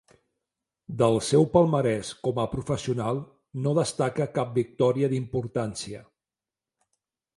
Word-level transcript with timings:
Del 1.01 1.17
seu 1.25 1.45
palmarès 1.57 2.09
com 2.27 2.41
a 2.43 2.47
professional 2.55 3.21
no 3.67 3.75
destaca 3.81 4.27
cap 4.39 4.57
victòria 4.59 5.11
d'importància. 5.13 6.03